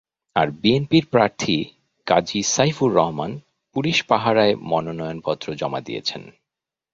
আর 0.35 0.47
বিএনপির 0.61 1.05
প্রার্থী 1.05 1.55
কাজী 2.07 2.41
সাইফুর 2.45 2.91
রহমান 2.95 3.31
পুলিশ 3.75 3.97
পাহারায় 4.03 4.53
মনোনয়নপত্র 4.63 5.47
জমা 5.53 5.79
দিয়েছেন। 5.81 6.21